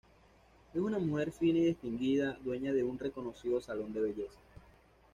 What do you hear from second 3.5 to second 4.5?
salón de belleza.